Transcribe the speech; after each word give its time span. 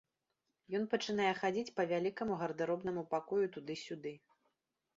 Ён 0.79 0.87
пачынае 0.93 1.27
хадзіць 1.41 1.75
па 1.77 1.83
вялікаму 1.93 2.39
гардэробнаму 2.41 3.07
пакою 3.15 3.45
туды-сюды. 3.59 4.19